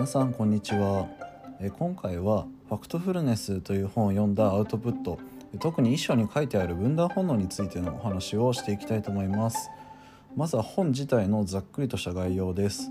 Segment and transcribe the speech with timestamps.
[0.00, 1.08] 皆さんこんにちは。
[1.60, 5.18] え今回は「ファクトフルネス」という本を読んだアウトプット
[5.58, 9.68] 特に一章に書いてある分断本能についてのお話をしていきたいと思います。
[10.34, 12.90] まずは本自体のざっくりとした概要です。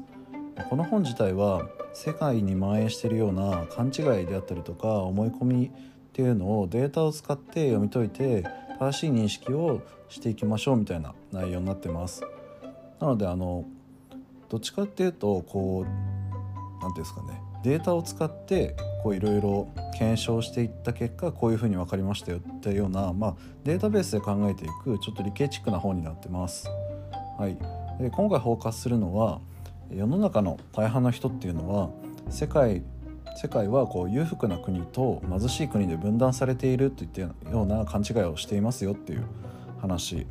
[0.69, 5.71] この本自体は世界に蔓延しているような勘違いであったりとか思い込みっ
[6.13, 8.43] ていうのをデータを使って読み解いて
[8.77, 12.21] 正しい認識をしていきましょうみたいな内容になってます。
[12.99, 13.65] なのであの
[14.47, 16.18] どっちかっていうとこう
[16.81, 26.67] 何ていうんですかねデータを使ってこういろいろ検証していった結果こういうふうに分かりましたよっていうような、まあ、データベースで考えていくちょっと理系チックな本になってます。
[27.37, 27.57] はい、
[28.01, 29.39] で今回フォーカスするのは
[29.93, 31.89] 世の中の大半の人っていうのは
[32.29, 32.81] 世界
[33.41, 37.33] 世界はこう裕福な国と貧しい国で分断されているといったよ
[37.63, 39.23] うな勘違いをしていますよっていう
[39.79, 40.27] 話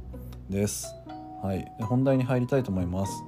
[0.50, 0.94] です。
[1.42, 3.24] はい、本題に入りたいと思います。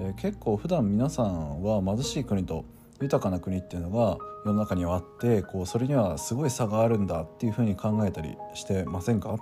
[0.00, 2.64] えー、結構普段皆さんは貧しい国と
[3.00, 9.36] 豊かな国っていうのが世の中にはあってこうそれにはすごい差があるんだっていうふうに考えたりしてませんか？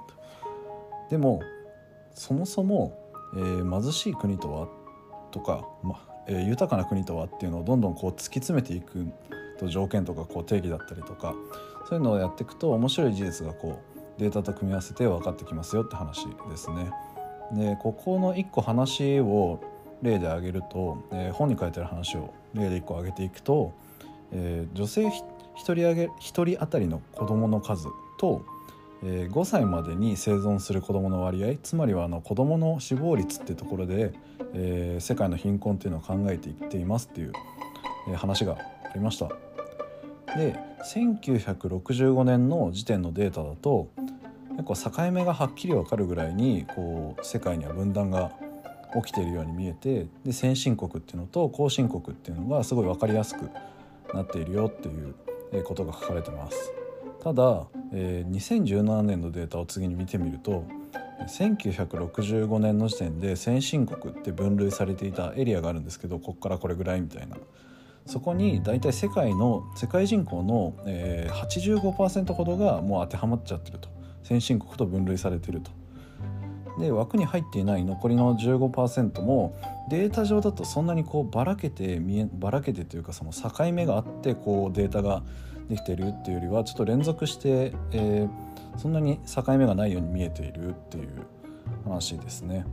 [1.11, 1.41] でも
[2.15, 2.99] そもそも、
[3.35, 4.69] えー、貧しい国とは
[5.31, 9.07] とか、まえー、豊かな国とはっていうのをどんどんこう突き詰めていく
[9.59, 11.35] と条件とかこう定義だったりとか
[11.89, 16.91] そういうのをやっていくと面白い事実がこうデータと組み合わせて分かってきますよって話ですね。
[17.53, 19.61] でここの1個話を
[20.03, 23.73] 例で挙げると、えー、本に書いてある話を例で1個挙げていくと、
[24.33, 25.11] えー、女性1
[25.57, 28.45] 人あげ1人当たりの子どもの数と、
[29.03, 34.13] えー、5歳までに生存する子どもの割合つまりはあの子どもの死亡率っていうところで、
[34.55, 37.33] えー、世界の貧困っていうのを考えていっていますっていう、
[38.09, 39.29] えー、話がありました。
[40.37, 43.89] で1965年の時点のデータだと
[44.51, 48.33] 結構境目がはっきり分かるぐらいにこう世界には分断が
[48.95, 53.51] 起きているように見えてで先進国っていうのと後進国っていうのがすごい分かりやすく
[54.15, 54.93] なっているよってい
[55.61, 56.73] うことが書かれてます。
[57.23, 60.65] ただ、えー、2017年のデータを次に見てみると
[61.29, 67.37] 1965年の時点で先進国って分類されていたエリアがあるんですけどこっからこれぐらいみたいな。
[68.07, 73.89] そこに大体世界の世界人口の、えー、85%ほどがもう当てはまっちゃってると。
[74.23, 75.71] 先進国と分類されてると。
[76.79, 79.57] で枠に入っていない残りの15%も
[79.89, 85.23] データ上だとそんなにこうばらけて見えばらけてというかその境目があってこうデータが
[85.69, 91.09] できてるっていうよりはちょっと連続して、えー、そんなに境目がないように見えているっていう
[91.85, 92.67] 話ですね。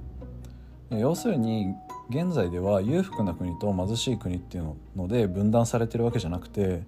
[0.89, 1.73] 要するに
[2.09, 6.83] 現在では裕福な国と貧しい国っていうので分断されてるわけじゃなくて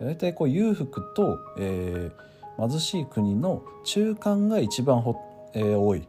[0.00, 5.16] 大体こう裕福と、えー、貧しい国の中間が一番ほ、
[5.52, 6.08] えー、多い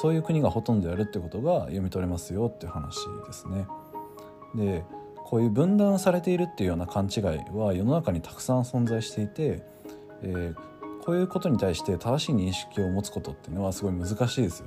[0.00, 3.66] そういう国がほとんどやるってことが読み取れますよっていう話ですね。
[4.54, 4.84] で
[5.24, 9.62] こういう分断されているっていうような勘違いは世の中にたくさん存在していて、
[10.22, 10.54] えー、
[11.04, 14.66] こういうことに対して正しい認識を持つことっていうのはすごい難しいですよ。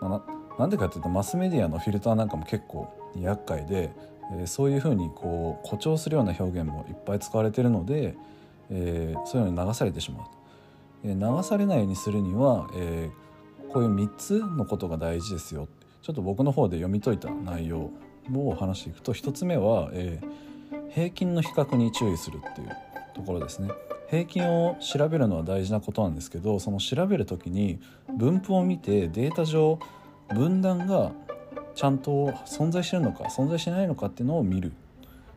[0.00, 2.88] まあ、なんでかっていうとマスメディアのフィルターなんかも結構
[3.20, 3.92] 厄介で、
[4.38, 8.16] えー、そういうふうにこう誇張するような表現もいっぱい使われてるので、
[8.70, 10.26] えー、そういうのに流されてしまう。
[11.02, 13.23] えー、流されないようにするには、えー、
[13.74, 15.66] こういう3つのことが大事ですよ
[16.00, 17.90] ちょっと僕の方で読み解いた内容
[18.32, 22.68] を話していくと1つ目は、えー、平均の比較に注意するっていう
[23.14, 23.70] ところですね。
[24.08, 27.80] 平均を調べるのは大事なことなんですけどその調べる時に
[28.16, 29.80] 分布を見てデータ上
[30.32, 31.10] 分断が
[31.74, 34.72] ちゃんと存在してるのか存在してないのかっていうのを見る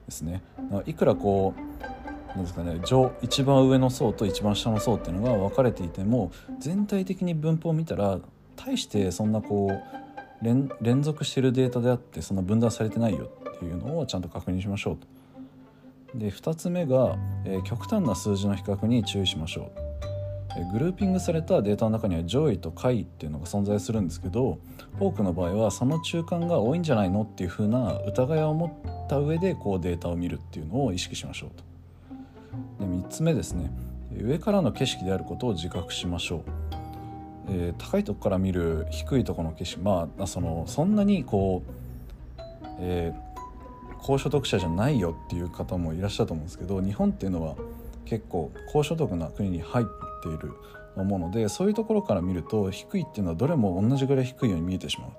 [0.06, 0.44] ですね。
[0.86, 1.97] いくらこう
[2.36, 8.20] なんですかね上一番上の層と一番下の層っていうのが分かれていても全体的に分布を見たら
[8.56, 15.08] 大してそんなこう連連続してるデータであってそんな分断されてないよっていうのをちゃんと確認しましょうと。
[16.16, 19.88] で2つ目が、えー、極端な数字の比較に注意しましょう。
[20.58, 24.60] え、グルーピングされたデータの中には上位と下位っていうのが存在するんですけど
[25.00, 31.77] 多くの場合はその中間が多いんじゃないのっていうふうな疑いを持った上でこうデータを見るっていうのを意識しましょうと。
[32.80, 33.72] で3つ目ですね
[34.16, 36.42] 上からの景色であることを自覚しましょう。
[37.50, 42.42] えー、高いとこから見る低いとこの景色まあそのそんなにこう、
[42.80, 47.56] えー、高所得者じゃないよっていう方もいらっしゃると思うんですけど日本っていうのは
[48.06, 49.86] 結構高所得な国に入っ
[50.24, 50.54] ている
[50.96, 55.12] と思うのでそういうところから見ると低いっていうのはどれも同じぐらい低いように見えてしまう。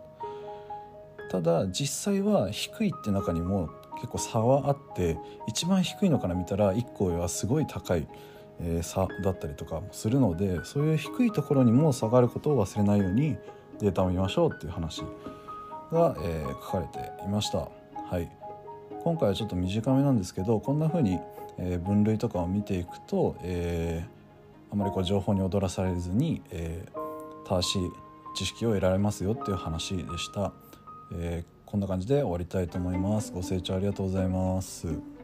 [1.31, 3.69] ただ実際は低いって中にも
[3.99, 8.09] 結構差はあって一番低いのから見たら1個上はすごい高い、
[8.61, 13.37] えー、差だったりとかするのでそういう低いところにも下がることを忘れないように
[13.81, 15.03] データを見ましょうっていう話
[15.93, 17.59] が、えー、書かれていました。
[17.59, 18.31] はい
[19.05, 21.19] 今回はちょっと短めなんですけどこんな風に、
[21.57, 26.85] えー、分類とかを見ていくと、えー、あまりこう情報に踊らされずに、え
[27.47, 27.91] 正しい
[28.35, 30.53] 知識を得られますよっていう話でした。
[31.15, 33.31] えーこんな感じで終わりたいと思います。
[33.31, 35.18] ご清聴ありがとうございます。